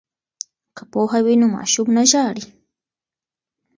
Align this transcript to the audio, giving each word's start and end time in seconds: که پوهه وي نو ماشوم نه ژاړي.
که 0.75 0.83
پوهه 0.91 1.19
وي 1.25 1.35
نو 1.41 1.47
ماشوم 1.55 1.87
نه 1.97 2.03
ژاړي. 2.11 2.45